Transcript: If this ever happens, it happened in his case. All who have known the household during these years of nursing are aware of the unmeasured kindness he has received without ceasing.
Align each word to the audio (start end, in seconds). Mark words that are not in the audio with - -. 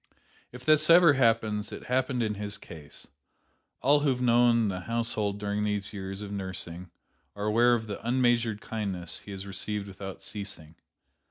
If 0.51 0.65
this 0.65 0.89
ever 0.89 1.13
happens, 1.13 1.71
it 1.71 1.83
happened 1.83 2.23
in 2.23 2.33
his 2.33 2.57
case. 2.57 3.05
All 3.83 3.99
who 3.99 4.09
have 4.09 4.19
known 4.19 4.67
the 4.67 4.79
household 4.79 5.37
during 5.37 5.63
these 5.63 5.93
years 5.93 6.23
of 6.23 6.31
nursing 6.31 6.89
are 7.35 7.45
aware 7.45 7.75
of 7.75 7.85
the 7.85 8.01
unmeasured 8.03 8.61
kindness 8.61 9.19
he 9.19 9.29
has 9.31 9.45
received 9.45 9.87
without 9.87 10.19
ceasing. 10.19 10.73